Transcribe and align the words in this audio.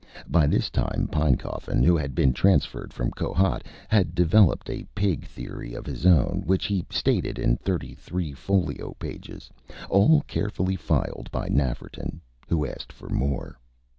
By 0.27 0.47
this 0.47 0.71
time 0.71 1.07
Pinecoffin, 1.11 1.83
who 1.83 1.95
had 1.95 2.15
been 2.15 2.33
transferred 2.33 2.91
from 2.91 3.11
Kohat, 3.11 3.67
had 3.87 4.15
developed 4.15 4.67
a 4.67 4.83
Pig 4.95 5.23
theory 5.27 5.75
of 5.75 5.85
his 5.85 6.07
own, 6.07 6.41
which 6.43 6.65
he 6.65 6.83
stated 6.89 7.37
in 7.37 7.55
thirty 7.57 7.93
three 7.93 8.33
folio 8.33 8.95
pages 8.97 9.51
all 9.91 10.21
carefully 10.21 10.75
filed 10.75 11.29
by 11.31 11.49
Nafferton. 11.49 12.19
Who 12.47 12.65
asked 12.65 12.91
for 12.91 13.09
more. 13.09 13.59